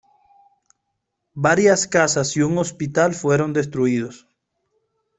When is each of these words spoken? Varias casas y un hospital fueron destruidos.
Varias 1.35 1.85
casas 1.85 2.35
y 2.35 2.41
un 2.41 2.57
hospital 2.57 3.13
fueron 3.13 3.53
destruidos. 3.53 4.27